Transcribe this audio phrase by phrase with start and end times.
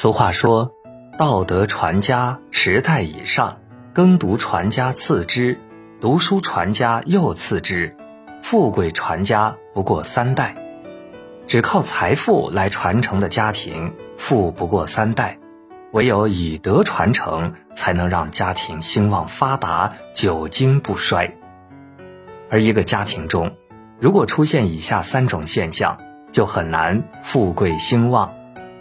[0.00, 0.72] 俗话说
[1.18, 3.58] ：“道德传家十代以上，
[3.92, 5.60] 耕读传家次之，
[6.00, 7.94] 读书传家又次之，
[8.40, 10.56] 富贵传家不过三代。”
[11.46, 15.36] 只靠财富来传承的家庭，富不过三代；
[15.92, 21.36] 唯有以德传承，才能让家庭兴旺发达、久经不衰。
[22.48, 23.52] 而一个家庭中，
[24.00, 25.98] 如果出现以下三种现象，
[26.32, 28.32] 就很难富贵兴旺。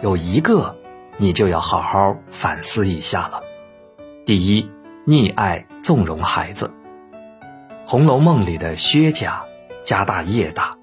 [0.00, 0.74] 有一个。
[1.16, 3.40] 你就要好好反思一下了。
[4.26, 4.68] 第一，
[5.06, 6.72] 溺爱纵容孩子。
[7.90, 9.44] 《红楼梦》里的薛家
[9.82, 10.76] 家大业大，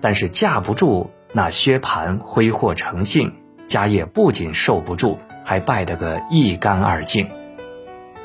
[0.00, 3.32] 但是架不住那薛蟠挥霍成性，
[3.66, 7.30] 家业不仅受不住，还败得个一干二净。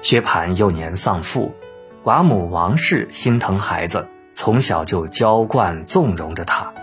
[0.01, 1.53] 薛蟠幼年丧父，
[2.03, 6.73] 寡母王氏心疼孩子，从小就娇惯纵容着他，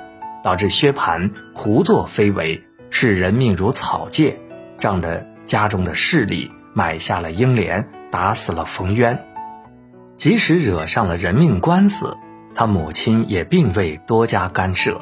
[0.43, 4.41] 导致薛蟠胡作非为，视人命如草芥。
[4.81, 9.27] 仗着家中的势力，买下了英莲，打死了冯渊。
[10.17, 12.17] 即使惹上了人命官司，
[12.55, 14.99] 他母亲也并未多加干涉。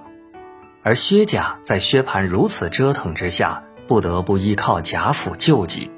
[0.82, 5.90] 而薛家在薛蟠如此折腾之下，不得不依靠贾府救济。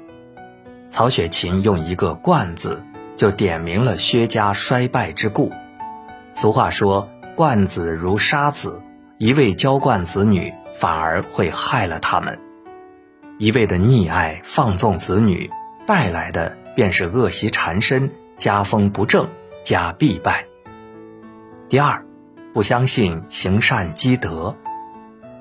[0.89, 2.81] 曹雪芹用一个“惯”字，
[3.15, 5.51] 就点明了薛家衰败之故。
[6.33, 8.81] 俗话说：“惯子如杀子”，
[9.17, 12.39] 一味娇惯子女，反而会害了他们。
[13.41, 15.49] 一味的溺爱放纵子女，
[15.87, 19.27] 带来的便是恶习缠身，家风不正，
[19.63, 20.45] 家必败。
[21.67, 22.05] 第二，
[22.53, 24.55] 不相信行善积德。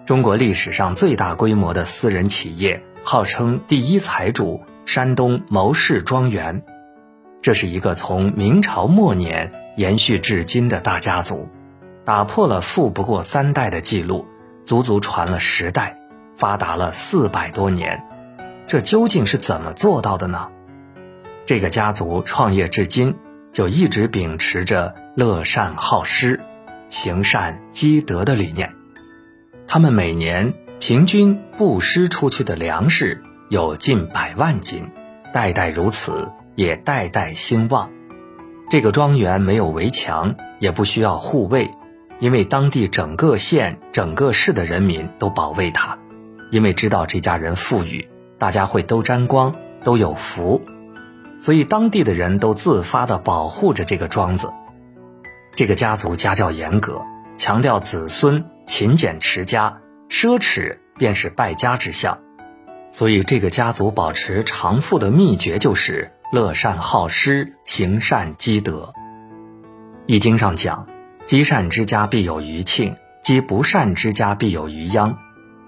[0.06, 6.62] 中国历史上最大规模的私人企业，号称第一财主——山东牟氏庄园，
[7.42, 11.50] 这是一个从明朝末年延续至今的大家族，
[12.06, 14.24] 打破了富不过三代的记录，
[14.64, 15.99] 足足传了十代。
[16.40, 18.02] 发达了四百多年，
[18.66, 20.48] 这究竟是怎么做到的呢？
[21.44, 23.14] 这个家族创业至今，
[23.52, 26.40] 就一直秉持着乐善好施、
[26.88, 28.72] 行善积德的理念。
[29.68, 34.88] 他们每年平均布施出去的粮食有近百万斤，
[35.34, 37.90] 代代如此，也代代兴旺。
[38.70, 41.70] 这个庄园没有围墙，也不需要护卫，
[42.18, 45.98] 因为当地整个县、整个市的人民都保卫它。
[46.50, 50.60] 因为知道这家人富裕，大家会都沾光，都有福，
[51.40, 54.50] 所以当地的人都自发地保护着这个庄子。
[55.54, 57.00] 这个家族家教严格，
[57.36, 62.18] 强调子孙勤俭持家，奢侈便是败家之相。
[62.90, 68.92] 所以这个家族保持长富的秘诀就是乐善好施，行善积德。
[70.06, 70.88] 易经上讲
[71.24, 75.16] ：“积善之家必有余庆，积不善之家必有余殃。”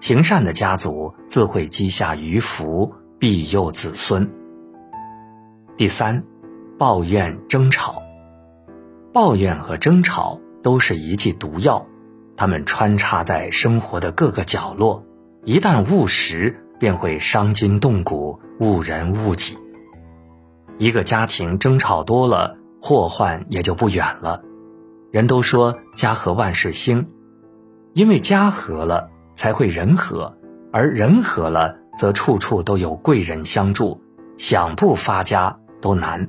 [0.02, 4.28] 行善的家族自会积下余福，庇佑子孙。
[5.76, 6.24] 第三，
[6.76, 8.02] 抱怨争吵，
[9.12, 11.86] 抱怨和争吵都是一剂毒药，
[12.36, 15.04] 它们穿插在生活的各个角落，
[15.44, 19.56] 一旦误食，便会伤筋动骨，误人误己。
[20.78, 24.42] 一个家庭争吵多了，祸患也就不远了。
[25.12, 27.06] 人都说家和万事兴，
[27.92, 29.11] 因为家和了。
[29.34, 30.36] 才会人和，
[30.72, 34.00] 而人和了，则处处都有贵人相助，
[34.36, 36.28] 想不发家都难。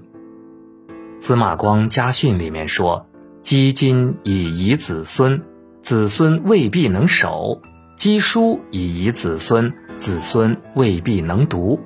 [1.20, 3.06] 司马光家训里面说
[3.42, 5.42] ：“积金以遗子孙，
[5.80, 7.62] 子孙未必能守；
[7.96, 11.80] 积书以遗子孙，子孙未必能读。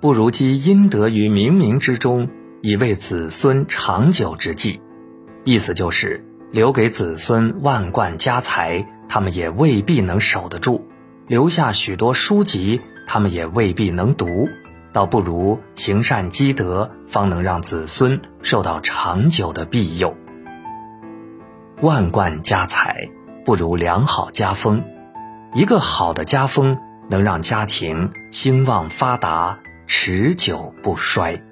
[0.00, 2.28] 不如积阴德于冥冥之中，
[2.62, 4.80] 以为子孙长久之计。”
[5.44, 8.88] 意思就是留给子孙万贯家财。
[9.08, 10.88] 他们也未必能守得住，
[11.26, 14.48] 留下许多书籍，他们也未必能读，
[14.92, 20.16] 倒不如行善积德，方能让子孙受到长久的庇佑。
[21.80, 23.08] 万贯家财
[23.44, 24.82] 不如良好家风，
[25.54, 26.78] 一个好的家风
[27.08, 31.42] 能让家庭兴旺发达，持久不衰。